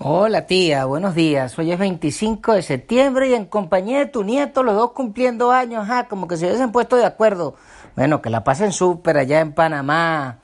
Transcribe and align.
Hola 0.00 0.46
tía, 0.46 0.84
buenos 0.84 1.16
días. 1.16 1.58
Hoy 1.58 1.72
es 1.72 1.78
25 1.80 2.52
de 2.52 2.62
septiembre 2.62 3.30
y 3.30 3.34
en 3.34 3.46
compañía 3.46 3.98
de 3.98 4.06
tu 4.06 4.22
nieto, 4.22 4.62
los 4.62 4.76
dos 4.76 4.92
cumpliendo 4.92 5.50
años, 5.50 5.82
ajá, 5.82 6.06
como 6.06 6.28
que 6.28 6.36
se 6.36 6.46
hubiesen 6.46 6.70
puesto 6.70 6.94
de 6.94 7.04
acuerdo. 7.04 7.56
Bueno, 7.96 8.22
que 8.22 8.30
la 8.30 8.44
pasen 8.44 8.70
súper 8.70 9.18
allá 9.18 9.40
en 9.40 9.52
Panamá. 9.52 10.38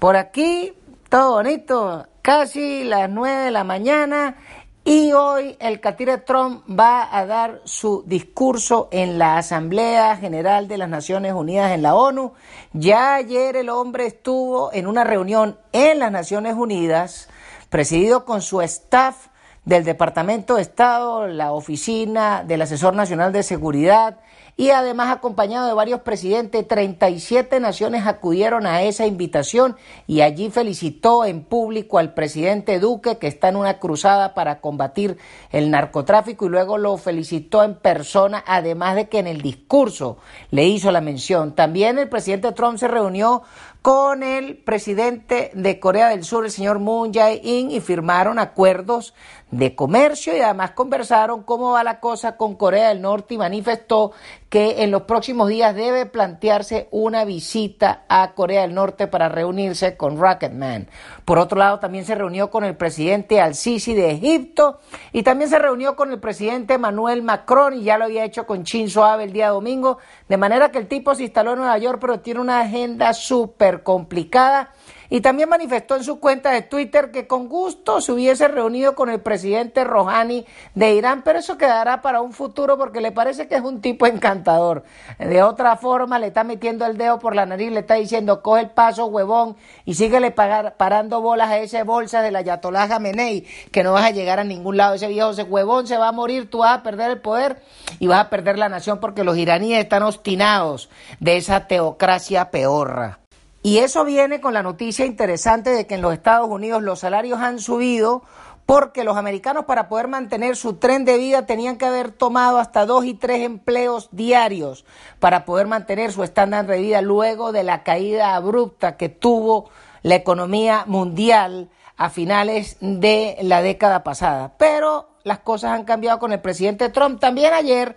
Por 0.00 0.16
aquí, 0.16 0.72
todo 1.08 1.34
bonito, 1.34 2.04
casi 2.20 2.82
las 2.82 3.08
9 3.08 3.44
de 3.44 3.50
la 3.52 3.62
mañana 3.62 4.38
y 4.84 5.12
hoy 5.12 5.56
el 5.60 5.78
catire 5.78 6.18
Trump 6.18 6.64
va 6.68 7.08
a 7.16 7.26
dar 7.26 7.60
su 7.62 8.02
discurso 8.06 8.88
en 8.90 9.18
la 9.18 9.38
Asamblea 9.38 10.16
General 10.16 10.66
de 10.66 10.78
las 10.78 10.88
Naciones 10.88 11.32
Unidas 11.32 11.70
en 11.70 11.82
la 11.82 11.94
ONU. 11.94 12.32
Ya 12.72 13.14
ayer 13.14 13.54
el 13.54 13.68
hombre 13.68 14.06
estuvo 14.06 14.72
en 14.72 14.88
una 14.88 15.04
reunión 15.04 15.58
en 15.70 16.00
las 16.00 16.10
Naciones 16.10 16.54
Unidas 16.54 17.28
presidido 17.76 18.24
con 18.24 18.40
su 18.40 18.62
staff 18.62 19.26
del 19.66 19.84
Departamento 19.84 20.54
de 20.54 20.62
Estado, 20.62 21.26
la 21.26 21.52
oficina 21.52 22.42
del 22.42 22.62
Asesor 22.62 22.94
Nacional 22.94 23.34
de 23.34 23.42
Seguridad 23.42 24.20
y 24.58 24.70
además 24.70 25.14
acompañado 25.14 25.66
de 25.66 25.74
varios 25.74 26.00
presidentes, 26.00 26.66
37 26.66 27.60
naciones 27.60 28.06
acudieron 28.06 28.66
a 28.66 28.82
esa 28.82 29.06
invitación 29.06 29.76
y 30.06 30.22
allí 30.22 30.50
felicitó 30.50 31.26
en 31.26 31.42
público 31.44 31.98
al 31.98 32.14
presidente 32.14 32.78
Duque 32.78 33.18
que 33.18 33.26
está 33.26 33.50
en 33.50 33.56
una 33.56 33.78
cruzada 33.78 34.32
para 34.32 34.62
combatir 34.62 35.18
el 35.52 35.70
narcotráfico 35.70 36.46
y 36.46 36.48
luego 36.48 36.78
lo 36.78 36.96
felicitó 36.96 37.62
en 37.64 37.74
persona, 37.74 38.42
además 38.46 38.96
de 38.96 39.10
que 39.10 39.18
en 39.18 39.26
el 39.26 39.42
discurso 39.42 40.16
le 40.50 40.64
hizo 40.64 40.90
la 40.90 41.02
mención. 41.02 41.54
También 41.54 41.98
el 41.98 42.08
presidente 42.08 42.52
Trump 42.52 42.78
se 42.78 42.88
reunió 42.88 43.42
con 43.86 44.24
el 44.24 44.56
presidente 44.56 45.52
de 45.54 45.78
Corea 45.78 46.08
del 46.08 46.24
Sur, 46.24 46.44
el 46.44 46.50
señor 46.50 46.80
Moon 46.80 47.12
Jae-in, 47.12 47.70
y 47.70 47.80
firmaron 47.80 48.40
acuerdos 48.40 49.14
de 49.52 49.76
comercio 49.76 50.36
y 50.36 50.40
además 50.40 50.72
conversaron 50.72 51.44
cómo 51.44 51.70
va 51.70 51.84
la 51.84 52.00
cosa 52.00 52.36
con 52.36 52.56
Corea 52.56 52.88
del 52.88 53.00
Norte 53.00 53.34
y 53.34 53.38
manifestó 53.38 54.10
que 54.48 54.84
en 54.84 54.90
los 54.90 55.02
próximos 55.02 55.48
días 55.48 55.74
debe 55.74 56.06
plantearse 56.06 56.88
una 56.90 57.24
visita 57.24 58.04
a 58.08 58.32
Corea 58.34 58.62
del 58.62 58.74
Norte 58.74 59.06
para 59.06 59.28
reunirse 59.28 59.96
con 59.96 60.18
Rocketman. 60.18 60.88
Por 61.24 61.38
otro 61.38 61.58
lado, 61.58 61.80
también 61.80 62.04
se 62.04 62.14
reunió 62.14 62.50
con 62.50 62.64
el 62.64 62.76
presidente 62.76 63.40
Al-Sisi 63.40 63.94
de 63.94 64.12
Egipto 64.12 64.78
y 65.12 65.24
también 65.24 65.50
se 65.50 65.58
reunió 65.58 65.96
con 65.96 66.12
el 66.12 66.20
presidente 66.20 66.78
Manuel 66.78 67.22
Macron 67.22 67.74
y 67.74 67.82
ya 67.82 67.98
lo 67.98 68.04
había 68.04 68.24
hecho 68.24 68.46
con 68.46 68.62
Shinzo 68.62 69.04
Abe 69.04 69.24
el 69.24 69.32
día 69.32 69.48
domingo, 69.48 69.98
de 70.28 70.36
manera 70.36 70.70
que 70.70 70.78
el 70.78 70.86
tipo 70.86 71.14
se 71.14 71.24
instaló 71.24 71.52
en 71.52 71.58
Nueva 71.58 71.78
York, 71.78 71.98
pero 72.00 72.20
tiene 72.20 72.40
una 72.40 72.60
agenda 72.60 73.12
súper 73.14 73.82
complicada 73.82 74.72
y 75.08 75.20
también 75.20 75.48
manifestó 75.48 75.96
en 75.96 76.04
su 76.04 76.20
cuenta 76.20 76.50
de 76.50 76.62
Twitter 76.62 77.10
que 77.10 77.26
con 77.26 77.48
gusto 77.48 78.00
se 78.00 78.12
hubiese 78.12 78.48
reunido 78.48 78.94
con 78.94 79.08
el 79.08 79.20
presidente 79.20 79.84
Rouhani 79.84 80.46
de 80.74 80.94
Irán, 80.94 81.22
pero 81.22 81.38
eso 81.38 81.58
quedará 81.58 82.02
para 82.02 82.20
un 82.20 82.32
futuro 82.32 82.76
porque 82.76 83.00
le 83.00 83.12
parece 83.12 83.48
que 83.48 83.56
es 83.56 83.62
un 83.62 83.80
tipo 83.80 84.06
encantador. 84.06 84.84
De 85.18 85.42
otra 85.42 85.76
forma, 85.76 86.18
le 86.18 86.28
está 86.28 86.44
metiendo 86.44 86.86
el 86.86 86.96
dedo 86.96 87.18
por 87.18 87.34
la 87.34 87.46
nariz, 87.46 87.70
le 87.70 87.80
está 87.80 87.94
diciendo, 87.94 88.42
coge 88.42 88.62
el 88.62 88.70
paso, 88.70 89.06
huevón, 89.06 89.56
y 89.84 89.94
síguele 89.94 90.30
parando 90.30 91.20
bolas 91.20 91.50
a 91.50 91.58
ese 91.58 91.82
bolsa 91.82 92.22
de 92.22 92.30
la 92.30 92.40
Yatollah 92.40 92.88
Jamenei, 92.88 93.46
que 93.70 93.82
no 93.82 93.92
vas 93.92 94.04
a 94.04 94.10
llegar 94.10 94.40
a 94.40 94.44
ningún 94.44 94.76
lado. 94.76 94.94
Ese 94.94 95.08
viejo, 95.08 95.30
ese 95.30 95.44
huevón 95.44 95.86
se 95.86 95.96
va 95.96 96.08
a 96.08 96.12
morir, 96.12 96.50
tú 96.50 96.58
vas 96.58 96.78
a 96.78 96.82
perder 96.82 97.10
el 97.10 97.20
poder 97.20 97.62
y 97.98 98.06
vas 98.06 98.20
a 98.20 98.30
perder 98.30 98.58
la 98.58 98.68
nación 98.68 98.98
porque 99.00 99.24
los 99.24 99.36
iraníes 99.36 99.80
están 99.80 100.02
obstinados 100.02 100.90
de 101.20 101.36
esa 101.36 101.66
teocracia 101.66 102.50
peorra. 102.50 103.20
Y 103.66 103.78
eso 103.78 104.04
viene 104.04 104.40
con 104.40 104.54
la 104.54 104.62
noticia 104.62 105.06
interesante 105.06 105.70
de 105.70 105.88
que 105.88 105.96
en 105.96 106.00
los 106.00 106.12
Estados 106.12 106.48
Unidos 106.48 106.84
los 106.84 107.00
salarios 107.00 107.40
han 107.40 107.58
subido 107.58 108.22
porque 108.64 109.02
los 109.02 109.16
americanos 109.16 109.64
para 109.64 109.88
poder 109.88 110.06
mantener 110.06 110.54
su 110.54 110.74
tren 110.74 111.04
de 111.04 111.18
vida 111.18 111.46
tenían 111.46 111.76
que 111.76 111.84
haber 111.84 112.12
tomado 112.12 112.58
hasta 112.58 112.86
dos 112.86 113.04
y 113.06 113.14
tres 113.14 113.40
empleos 113.42 114.08
diarios 114.12 114.84
para 115.18 115.44
poder 115.44 115.66
mantener 115.66 116.12
su 116.12 116.22
estándar 116.22 116.68
de 116.68 116.78
vida 116.78 117.02
luego 117.02 117.50
de 117.50 117.64
la 117.64 117.82
caída 117.82 118.36
abrupta 118.36 118.96
que 118.96 119.08
tuvo 119.08 119.68
la 120.02 120.14
economía 120.14 120.84
mundial 120.86 121.68
a 121.96 122.08
finales 122.08 122.76
de 122.80 123.36
la 123.42 123.62
década 123.62 124.04
pasada. 124.04 124.52
Pero 124.58 125.08
las 125.24 125.40
cosas 125.40 125.72
han 125.72 125.82
cambiado 125.82 126.20
con 126.20 126.32
el 126.32 126.40
presidente 126.40 126.88
Trump. 126.88 127.18
También 127.18 127.52
ayer 127.52 127.96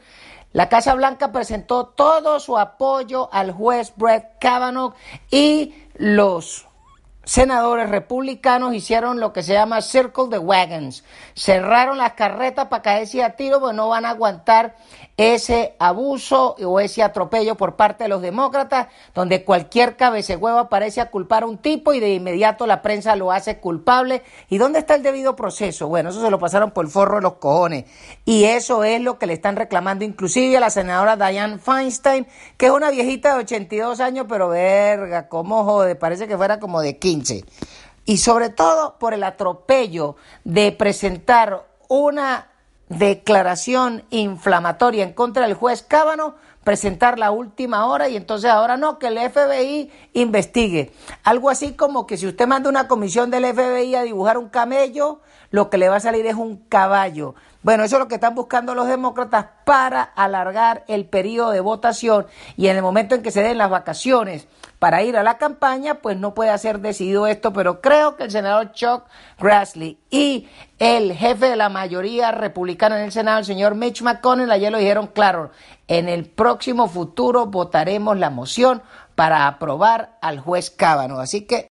la 0.51 0.69
Casa 0.69 0.95
Blanca 0.95 1.31
presentó 1.31 1.85
todo 1.85 2.39
su 2.39 2.57
apoyo 2.57 3.29
al 3.31 3.51
juez 3.51 3.93
Brett 3.95 4.39
Kavanaugh 4.39 4.93
y 5.29 5.73
los 5.95 6.68
senadores 7.29 7.91
republicanos 7.91 8.73
hicieron 8.73 9.19
lo 9.19 9.31
que 9.31 9.43
se 9.43 9.53
llama 9.53 9.83
Circle 9.83 10.29
the 10.31 10.39
Wagons. 10.39 11.03
Cerraron 11.35 11.99
las 11.99 12.13
carretas 12.13 12.69
para 12.69 12.81
caerse 12.81 13.23
a 13.23 13.35
tiro, 13.35 13.59
porque 13.59 13.75
no 13.75 13.87
van 13.87 14.05
a 14.05 14.09
aguantar 14.09 14.75
ese 15.15 15.75
abuso 15.77 16.55
o 16.55 16.79
ese 16.79 17.03
atropello 17.03 17.55
por 17.55 17.75
parte 17.75 18.05
de 18.05 18.09
los 18.09 18.23
demócratas, 18.23 18.87
donde 19.13 19.43
cualquier 19.43 19.95
cabecehueva 19.95 20.69
parece 20.69 21.01
a 21.01 21.11
culpar 21.11 21.43
a 21.43 21.45
un 21.45 21.59
tipo 21.59 21.93
y 21.93 21.99
de 21.99 22.15
inmediato 22.15 22.65
la 22.65 22.81
prensa 22.81 23.15
lo 23.15 23.31
hace 23.31 23.59
culpable. 23.59 24.23
¿Y 24.49 24.57
dónde 24.57 24.79
está 24.79 24.95
el 24.95 25.03
debido 25.03 25.35
proceso? 25.35 25.87
Bueno, 25.87 26.09
eso 26.09 26.21
se 26.21 26.31
lo 26.31 26.39
pasaron 26.39 26.71
por 26.71 26.85
el 26.85 26.91
forro 26.91 27.17
de 27.17 27.21
los 27.21 27.33
cojones. 27.33 27.85
Y 28.25 28.45
eso 28.45 28.83
es 28.83 29.01
lo 29.01 29.19
que 29.19 29.27
le 29.27 29.33
están 29.33 29.55
reclamando 29.55 30.03
inclusive 30.03 30.57
a 30.57 30.61
la 30.61 30.71
senadora 30.71 31.15
Diane 31.15 31.59
Feinstein, 31.59 32.25
que 32.57 32.65
es 32.65 32.71
una 32.71 32.89
viejita 32.89 33.35
de 33.35 33.41
82 33.41 33.99
años, 33.99 34.25
pero 34.27 34.49
verga, 34.49 35.27
cómo 35.27 35.63
jode, 35.63 35.93
parece 35.93 36.27
que 36.27 36.35
fuera 36.35 36.59
como 36.59 36.81
de 36.81 36.97
15. 36.97 37.18
Y 38.05 38.17
sobre 38.17 38.49
todo 38.49 38.97
por 38.99 39.13
el 39.13 39.23
atropello 39.23 40.15
de 40.43 40.71
presentar 40.71 41.67
una 41.87 42.49
declaración 42.89 44.03
inflamatoria 44.09 45.03
en 45.03 45.13
contra 45.13 45.43
del 45.43 45.53
juez 45.53 45.83
Cábano, 45.83 46.35
presentar 46.63 47.17
la 47.17 47.31
última 47.31 47.85
hora 47.85 48.09
y 48.09 48.17
entonces 48.17 48.49
ahora 48.49 48.77
no, 48.77 48.99
que 48.99 49.07
el 49.07 49.17
FBI 49.17 49.91
investigue. 50.13 50.91
Algo 51.23 51.49
así 51.49 51.73
como 51.73 52.05
que 52.05 52.17
si 52.17 52.27
usted 52.27 52.47
manda 52.47 52.69
una 52.69 52.87
comisión 52.87 53.31
del 53.31 53.45
FBI 53.45 53.95
a 53.95 54.03
dibujar 54.03 54.37
un 54.37 54.49
camello, 54.49 55.21
lo 55.51 55.69
que 55.69 55.77
le 55.77 55.89
va 55.89 55.97
a 55.97 56.01
salir 56.01 56.25
es 56.25 56.35
un 56.35 56.57
caballo. 56.57 57.35
Bueno, 57.61 57.83
eso 57.83 57.97
es 57.97 57.99
lo 57.99 58.07
que 58.07 58.15
están 58.15 58.35
buscando 58.35 58.73
los 58.73 58.87
demócratas 58.87 59.47
para 59.65 60.01
alargar 60.01 60.85
el 60.87 61.05
periodo 61.05 61.51
de 61.51 61.59
votación 61.59 62.25
y 62.55 62.67
en 62.67 62.77
el 62.77 62.81
momento 62.81 63.15
en 63.15 63.21
que 63.21 63.31
se 63.31 63.41
den 63.41 63.57
las 63.57 63.69
vacaciones 63.69 64.47
para 64.79 65.03
ir 65.03 65.17
a 65.17 65.23
la 65.23 65.37
campaña, 65.37 65.95
pues 65.95 66.17
no 66.17 66.33
puede 66.33 66.57
ser 66.57 66.79
decidido 66.79 67.27
esto, 67.27 67.51
pero 67.51 67.81
creo 67.81 68.15
que 68.15 68.23
el 68.23 68.31
senador 68.31 68.71
Chuck 68.71 69.03
Grassley 69.37 69.97
y 70.09 70.47
el 70.79 71.11
jefe 71.11 71.49
de 71.49 71.57
la 71.57 71.67
mayoría 71.67 72.31
republicana 72.31 72.97
en 72.97 73.05
el 73.05 73.11
Senado, 73.11 73.39
el 73.39 73.45
señor 73.45 73.75
Mitch 73.75 74.01
McConnell, 74.01 74.51
ayer 74.51 74.71
lo 74.71 74.77
dijeron 74.77 75.07
claro, 75.07 75.51
en 75.89 76.07
el 76.07 76.25
próximo 76.25 76.87
futuro 76.87 77.47
votaremos 77.47 78.17
la 78.17 78.29
moción 78.29 78.81
para 79.15 79.47
aprobar 79.47 80.17
al 80.21 80.39
juez 80.39 80.69
Cábano. 80.69 81.19
Así 81.19 81.41
que 81.41 81.67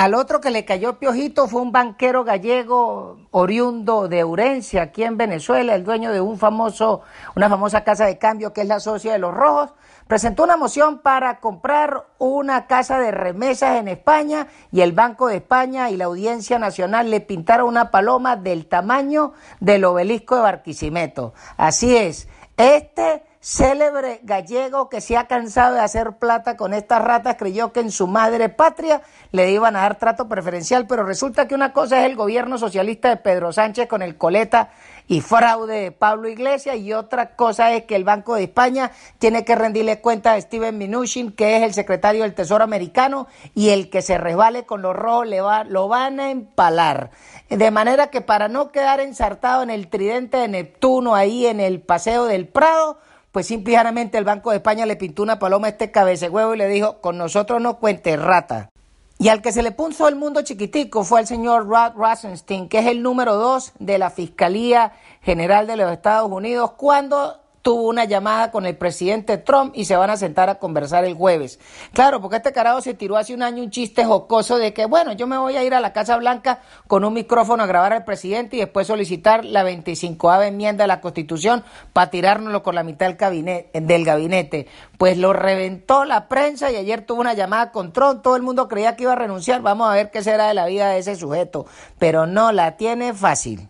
al 0.00 0.14
otro 0.14 0.40
que 0.40 0.50
le 0.50 0.64
cayó 0.64 0.98
piojito 0.98 1.46
fue 1.46 1.60
un 1.60 1.72
banquero 1.72 2.24
gallego 2.24 3.18
oriundo 3.32 4.08
de 4.08 4.24
Urencia, 4.24 4.80
aquí 4.80 5.04
en 5.04 5.18
Venezuela, 5.18 5.74
el 5.74 5.84
dueño 5.84 6.10
de 6.10 6.22
un 6.22 6.38
famoso, 6.38 7.02
una 7.36 7.50
famosa 7.50 7.84
casa 7.84 8.06
de 8.06 8.16
cambio 8.16 8.54
que 8.54 8.62
es 8.62 8.66
la 8.66 8.80
Socia 8.80 9.12
de 9.12 9.18
los 9.18 9.34
Rojos, 9.34 9.74
presentó 10.06 10.44
una 10.44 10.56
moción 10.56 11.00
para 11.00 11.38
comprar 11.40 12.06
una 12.16 12.66
casa 12.66 12.98
de 12.98 13.10
remesas 13.10 13.76
en 13.76 13.88
España 13.88 14.46
y 14.72 14.80
el 14.80 14.92
Banco 14.92 15.26
de 15.26 15.36
España 15.36 15.90
y 15.90 15.98
la 15.98 16.06
Audiencia 16.06 16.58
Nacional 16.58 17.10
le 17.10 17.20
pintaron 17.20 17.68
una 17.68 17.90
paloma 17.90 18.36
del 18.36 18.68
tamaño 18.68 19.34
del 19.60 19.84
obelisco 19.84 20.34
de 20.34 20.40
Barquisimeto. 20.40 21.34
Así 21.58 21.94
es, 21.94 22.26
este 22.56 23.22
célebre 23.40 24.20
gallego 24.22 24.90
que 24.90 25.00
se 25.00 25.16
ha 25.16 25.26
cansado 25.26 25.74
de 25.74 25.80
hacer 25.80 26.12
plata 26.18 26.58
con 26.58 26.74
estas 26.74 27.02
ratas, 27.02 27.36
creyó 27.38 27.72
que 27.72 27.80
en 27.80 27.90
su 27.90 28.06
madre 28.06 28.50
patria 28.50 29.00
le 29.32 29.50
iban 29.50 29.76
a 29.76 29.80
dar 29.80 29.98
trato 29.98 30.28
preferencial, 30.28 30.86
pero 30.86 31.04
resulta 31.04 31.48
que 31.48 31.54
una 31.54 31.72
cosa 31.72 32.00
es 32.00 32.06
el 32.10 32.16
gobierno 32.16 32.58
socialista 32.58 33.08
de 33.08 33.16
Pedro 33.16 33.50
Sánchez 33.50 33.88
con 33.88 34.02
el 34.02 34.18
coleta 34.18 34.70
y 35.08 35.22
fraude 35.22 35.80
de 35.84 35.90
Pablo 35.92 36.28
Iglesias 36.28 36.76
y 36.76 36.92
otra 36.92 37.34
cosa 37.34 37.72
es 37.72 37.84
que 37.84 37.96
el 37.96 38.04
Banco 38.04 38.34
de 38.34 38.44
España 38.44 38.90
tiene 39.18 39.44
que 39.44 39.56
rendirle 39.56 40.02
cuenta 40.02 40.34
a 40.34 40.40
Steven 40.40 40.76
Mnuchin, 40.76 41.32
que 41.32 41.56
es 41.56 41.62
el 41.62 41.72
secretario 41.72 42.24
del 42.24 42.34
Tesoro 42.34 42.62
americano 42.62 43.26
y 43.54 43.70
el 43.70 43.88
que 43.88 44.02
se 44.02 44.18
resbale 44.18 44.66
con 44.66 44.82
los 44.82 44.94
rojos 44.94 45.26
le 45.26 45.40
va, 45.40 45.64
lo 45.64 45.88
van 45.88 46.20
a 46.20 46.30
empalar. 46.30 47.10
De 47.48 47.70
manera 47.70 48.08
que 48.08 48.20
para 48.20 48.48
no 48.48 48.70
quedar 48.70 49.00
ensartado 49.00 49.62
en 49.62 49.70
el 49.70 49.88
tridente 49.88 50.36
de 50.36 50.48
Neptuno 50.48 51.14
ahí 51.14 51.46
en 51.46 51.58
el 51.58 51.80
Paseo 51.80 52.26
del 52.26 52.46
Prado, 52.46 52.98
pues 53.32 53.46
simplemente 53.46 54.18
el 54.18 54.24
Banco 54.24 54.50
de 54.50 54.56
España 54.56 54.86
le 54.86 54.96
pintó 54.96 55.22
una 55.22 55.38
paloma 55.38 55.68
a 55.68 55.70
este 55.70 55.90
cabecehuevo 55.90 56.54
y 56.54 56.58
le 56.58 56.68
dijo, 56.68 57.00
con 57.00 57.16
nosotros 57.18 57.60
no 57.60 57.78
cuente 57.78 58.16
rata. 58.16 58.70
Y 59.18 59.28
al 59.28 59.42
que 59.42 59.52
se 59.52 59.62
le 59.62 59.70
puso 59.70 60.08
el 60.08 60.16
mundo 60.16 60.42
chiquitico 60.42 61.04
fue 61.04 61.20
el 61.20 61.26
señor 61.26 61.66
Rod 61.68 61.92
Rosenstein, 61.94 62.68
que 62.68 62.78
es 62.78 62.86
el 62.86 63.02
número 63.02 63.36
dos 63.36 63.72
de 63.78 63.98
la 63.98 64.10
Fiscalía 64.10 64.92
General 65.20 65.66
de 65.66 65.76
los 65.76 65.92
Estados 65.92 66.30
Unidos, 66.30 66.72
cuando 66.72 67.40
tuvo 67.62 67.88
una 67.88 68.04
llamada 68.04 68.50
con 68.50 68.66
el 68.66 68.76
presidente 68.76 69.38
Trump 69.38 69.72
y 69.76 69.84
se 69.84 69.96
van 69.96 70.10
a 70.10 70.16
sentar 70.16 70.48
a 70.48 70.56
conversar 70.56 71.04
el 71.04 71.14
jueves. 71.14 71.58
Claro, 71.92 72.20
porque 72.20 72.36
este 72.36 72.52
carajo 72.52 72.80
se 72.80 72.94
tiró 72.94 73.16
hace 73.16 73.34
un 73.34 73.42
año 73.42 73.62
un 73.62 73.70
chiste 73.70 74.04
jocoso 74.04 74.58
de 74.58 74.72
que, 74.72 74.86
bueno, 74.86 75.12
yo 75.12 75.26
me 75.26 75.38
voy 75.38 75.56
a 75.56 75.64
ir 75.64 75.74
a 75.74 75.80
la 75.80 75.92
Casa 75.92 76.16
Blanca 76.16 76.60
con 76.86 77.04
un 77.04 77.12
micrófono 77.12 77.62
a 77.62 77.66
grabar 77.66 77.92
al 77.92 78.04
presidente 78.04 78.56
y 78.56 78.60
después 78.60 78.86
solicitar 78.86 79.44
la 79.44 79.62
25 79.62 80.30
enmienda 80.42 80.84
de 80.84 80.88
la 80.88 81.00
Constitución 81.00 81.64
para 81.92 82.10
tirárnoslo 82.10 82.62
con 82.62 82.74
la 82.74 82.82
mitad 82.82 83.06
del, 83.06 83.16
gabinete, 83.16 83.80
del 83.80 84.04
gabinete. 84.04 84.66
Pues 84.98 85.18
lo 85.18 85.32
reventó 85.32 86.04
la 86.04 86.28
prensa 86.28 86.70
y 86.70 86.76
ayer 86.76 87.04
tuvo 87.04 87.20
una 87.20 87.34
llamada 87.34 87.72
con 87.72 87.92
Trump, 87.92 88.22
todo 88.22 88.36
el 88.36 88.42
mundo 88.42 88.68
creía 88.68 88.96
que 88.96 89.04
iba 89.04 89.12
a 89.12 89.16
renunciar, 89.16 89.62
vamos 89.62 89.90
a 89.90 89.94
ver 89.94 90.10
qué 90.10 90.22
será 90.22 90.48
de 90.48 90.54
la 90.54 90.66
vida 90.66 90.88
de 90.88 90.98
ese 90.98 91.16
sujeto, 91.16 91.66
pero 91.98 92.26
no 92.26 92.52
la 92.52 92.76
tiene 92.76 93.14
fácil. 93.14 93.68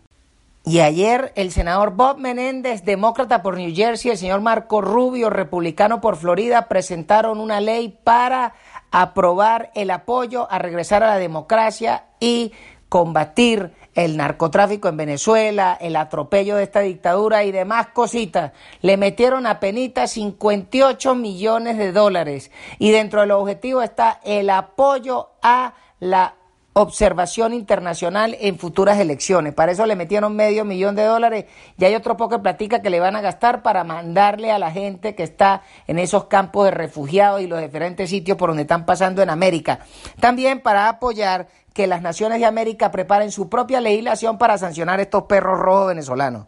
Y 0.65 0.81
ayer 0.81 1.33
el 1.37 1.53
senador 1.53 1.93
Bob 1.93 2.19
Menéndez, 2.19 2.85
demócrata 2.85 3.43
por 3.43 3.57
New 3.57 3.75
Jersey, 3.75 4.11
el 4.11 4.19
señor 4.19 4.43
Marco 4.43 4.83
Rubio, 4.83 5.31
republicano 5.31 6.01
por 6.03 6.17
Florida, 6.17 6.69
presentaron 6.69 7.41
una 7.41 7.61
ley 7.61 7.99
para 8.05 8.55
aprobar 8.91 9.71
el 9.75 9.91
apoyo 9.91 10.51
a 10.51 10.59
regresar 10.59 11.03
a 11.03 11.09
la 11.09 11.19
democracia 11.19 12.05
y 12.21 12.53
combatir 12.91 13.73
el 13.95 14.17
narcotráfico 14.17 14.89
en 14.89 14.97
Venezuela, 14.99 15.79
el 15.81 15.97
atropello 15.97 16.57
de 16.57 16.65
esta 16.65 16.81
dictadura 16.81 17.45
y 17.45 17.53
demás 17.53 17.89
cositas. 17.89 18.53
Le 18.83 18.97
metieron 18.97 19.47
a 19.47 19.61
penita 19.61 20.07
58 20.07 21.15
millones 21.15 21.79
de 21.79 21.93
dólares 21.93 22.51
y 22.79 22.91
dentro 22.91 23.21
del 23.23 23.31
objetivo 23.31 23.81
está 23.81 24.21
el 24.25 24.51
apoyo 24.51 25.31
a 25.41 25.75
la 26.01 26.35
observación 26.72 27.52
internacional 27.52 28.37
en 28.40 28.58
futuras 28.58 28.99
elecciones. 28.99 29.55
Para 29.55 29.72
eso 29.72 29.87
le 29.87 29.96
metieron 29.96 30.37
medio 30.37 30.64
millón 30.64 30.94
de 30.94 31.05
dólares 31.05 31.46
y 31.76 31.84
hay 31.84 31.94
otro 31.94 32.17
poco 32.17 32.37
que 32.37 32.43
platica 32.43 32.81
que 32.81 32.90
le 32.90 33.00
van 33.00 33.17
a 33.17 33.20
gastar 33.20 33.62
para 33.62 33.82
mandarle 33.82 34.52
a 34.52 34.58
la 34.58 34.70
gente 34.70 35.14
que 35.14 35.25
está 35.25 35.62
en 35.87 35.99
esos 35.99 36.26
campos 36.26 36.67
de 36.67 36.70
refugiados 36.70 37.40
y 37.40 37.46
los 37.46 37.61
diferentes 37.61 38.11
sitios 38.11 38.37
por 38.37 38.50
donde 38.50 38.62
están 38.62 38.87
pasando 38.87 39.22
en 39.22 39.31
América. 39.31 39.81
También 40.20 40.61
para 40.61 40.88
apoyar 40.88 41.49
que 41.75 41.87
las 41.87 42.02
naciones 42.02 42.38
de 42.38 42.46
América 42.46 42.90
preparen 42.90 43.32
su 43.32 43.49
propia 43.49 43.81
legislación 43.81 44.38
para 44.38 44.58
sancionar 44.58 45.00
estos 45.00 45.25
perros 45.25 45.58
rojos 45.58 45.88
venezolanos. 45.88 46.46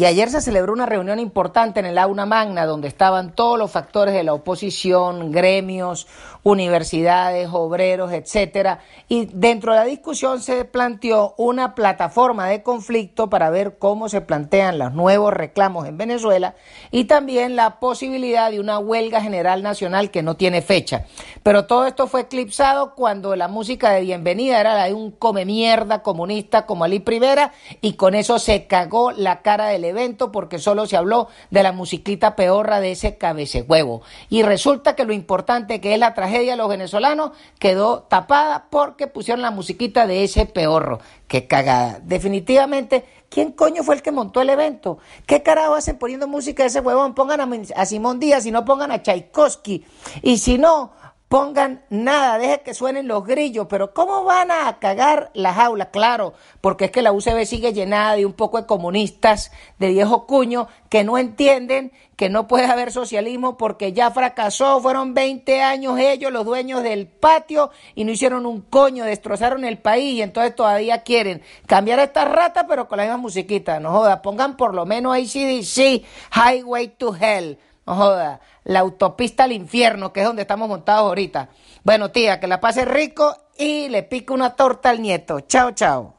Y 0.00 0.06
ayer 0.06 0.30
se 0.30 0.40
celebró 0.40 0.72
una 0.72 0.86
reunión 0.86 1.20
importante 1.20 1.78
en 1.78 1.84
el 1.84 1.98
aula 1.98 2.24
magna 2.24 2.64
donde 2.64 2.88
estaban 2.88 3.34
todos 3.34 3.58
los 3.58 3.70
factores 3.70 4.14
de 4.14 4.24
la 4.24 4.32
oposición, 4.32 5.30
gremios, 5.30 6.06
universidades, 6.42 7.50
obreros, 7.52 8.10
etcétera, 8.10 8.80
y 9.08 9.26
dentro 9.26 9.72
de 9.72 9.80
la 9.80 9.84
discusión 9.84 10.40
se 10.40 10.64
planteó 10.64 11.34
una 11.36 11.74
plataforma 11.74 12.48
de 12.48 12.62
conflicto 12.62 13.28
para 13.28 13.50
ver 13.50 13.76
cómo 13.78 14.08
se 14.08 14.22
plantean 14.22 14.78
los 14.78 14.94
nuevos 14.94 15.34
reclamos 15.34 15.86
en 15.86 15.98
Venezuela 15.98 16.54
y 16.90 17.04
también 17.04 17.56
la 17.56 17.78
posibilidad 17.78 18.50
de 18.50 18.58
una 18.58 18.78
huelga 18.78 19.20
general 19.20 19.62
nacional 19.62 20.10
que 20.10 20.22
no 20.22 20.36
tiene 20.36 20.62
fecha. 20.62 21.04
Pero 21.42 21.66
todo 21.66 21.86
esto 21.86 22.06
fue 22.06 22.22
eclipsado 22.22 22.94
cuando 22.94 23.36
la 23.36 23.48
música 23.48 23.90
de 23.90 24.00
bienvenida 24.00 24.60
era 24.60 24.74
la 24.74 24.84
de 24.84 24.94
un 24.94 25.10
come 25.10 25.44
mierda 25.44 26.02
comunista 26.02 26.64
como 26.64 26.84
Ali 26.84 27.00
Primera 27.00 27.52
y 27.82 27.94
con 27.94 28.14
eso 28.14 28.38
se 28.38 28.66
cagó 28.66 29.12
la 29.12 29.42
cara 29.42 29.66
del 29.68 29.84
evento 29.90 30.32
porque 30.32 30.58
solo 30.58 30.86
se 30.86 30.96
habló 30.96 31.28
de 31.50 31.62
la 31.62 31.72
musiquita 31.72 32.34
peorra 32.34 32.80
de 32.80 32.92
ese 32.92 33.18
cabecehuevo. 33.18 34.02
Y 34.28 34.42
resulta 34.42 34.96
que 34.96 35.04
lo 35.04 35.12
importante 35.12 35.80
que 35.80 35.94
es 35.94 36.00
la 36.00 36.14
tragedia 36.14 36.52
de 36.52 36.56
los 36.56 36.68
venezolanos 36.68 37.32
quedó 37.58 38.02
tapada 38.04 38.66
porque 38.70 39.06
pusieron 39.06 39.42
la 39.42 39.50
musiquita 39.50 40.06
de 40.06 40.24
ese 40.24 40.46
peorro. 40.46 41.00
Qué 41.28 41.46
cagada. 41.46 42.00
Definitivamente, 42.02 43.04
¿quién 43.28 43.52
coño 43.52 43.82
fue 43.84 43.94
el 43.94 44.02
que 44.02 44.10
montó 44.10 44.40
el 44.40 44.50
evento? 44.50 44.98
¿Qué 45.26 45.42
carajo 45.42 45.74
hacen 45.74 45.98
poniendo 45.98 46.26
música 46.26 46.62
de 46.62 46.68
ese 46.68 46.80
huevón? 46.80 47.14
Pongan 47.14 47.40
a, 47.40 47.48
a 47.76 47.86
Simón 47.86 48.18
Díaz 48.18 48.46
y 48.46 48.50
no 48.50 48.64
pongan 48.64 48.90
a 48.90 49.02
Tchaikovsky. 49.02 49.84
Y 50.22 50.38
si 50.38 50.58
no, 50.58 50.92
pongan 51.30 51.84
nada, 51.90 52.38
deje 52.38 52.62
que 52.62 52.74
suenen 52.74 53.06
los 53.06 53.24
grillos, 53.24 53.68
pero 53.70 53.94
¿cómo 53.94 54.24
van 54.24 54.50
a 54.50 54.80
cagar 54.80 55.30
las 55.32 55.58
aulas? 55.58 55.90
Claro, 55.92 56.34
porque 56.60 56.86
es 56.86 56.90
que 56.90 57.02
la 57.02 57.12
UCB 57.12 57.46
sigue 57.46 57.72
llenada 57.72 58.16
de 58.16 58.26
un 58.26 58.32
poco 58.32 58.60
de 58.60 58.66
comunistas 58.66 59.52
de 59.78 59.90
viejo 59.90 60.26
cuño 60.26 60.66
que 60.88 61.04
no 61.04 61.18
entienden 61.18 61.92
que 62.16 62.30
no 62.30 62.48
puede 62.48 62.66
haber 62.66 62.90
socialismo 62.90 63.56
porque 63.56 63.92
ya 63.92 64.10
fracasó, 64.10 64.80
fueron 64.80 65.14
20 65.14 65.62
años 65.62 66.00
ellos 66.00 66.32
los 66.32 66.44
dueños 66.44 66.82
del 66.82 67.06
patio 67.06 67.70
y 67.94 68.02
no 68.02 68.10
hicieron 68.10 68.44
un 68.44 68.60
coño, 68.60 69.04
destrozaron 69.04 69.64
el 69.64 69.78
país 69.78 70.14
y 70.14 70.22
entonces 70.22 70.56
todavía 70.56 71.04
quieren 71.04 71.42
cambiar 71.66 72.00
esta 72.00 72.24
rata 72.24 72.66
pero 72.66 72.88
con 72.88 72.96
la 72.96 73.04
misma 73.04 73.18
musiquita, 73.18 73.78
no 73.78 73.92
joda, 73.92 74.20
pongan 74.20 74.56
por 74.56 74.74
lo 74.74 74.84
menos 74.84 75.16
ACDC, 75.16 76.02
Highway 76.34 76.88
to 76.88 77.14
Hell 77.14 77.56
joda, 77.94 78.40
la 78.64 78.80
autopista 78.80 79.44
al 79.44 79.52
infierno, 79.52 80.12
que 80.12 80.20
es 80.20 80.26
donde 80.26 80.42
estamos 80.42 80.68
montados 80.68 81.02
ahorita. 81.08 81.48
Bueno, 81.84 82.10
tía, 82.10 82.40
que 82.40 82.46
la 82.46 82.60
pase 82.60 82.84
rico 82.84 83.36
y 83.56 83.88
le 83.88 84.02
pique 84.02 84.32
una 84.32 84.56
torta 84.56 84.90
al 84.90 85.02
nieto. 85.02 85.40
Chao, 85.40 85.72
chao. 85.72 86.14